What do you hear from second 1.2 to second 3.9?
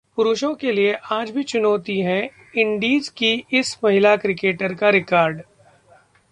भी चुनौती है इंडीज की इस